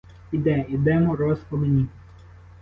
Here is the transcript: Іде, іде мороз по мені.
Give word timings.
Іде, 0.31 0.65
іде 0.69 0.99
мороз 0.99 1.39
по 1.49 1.57
мені. 1.57 1.87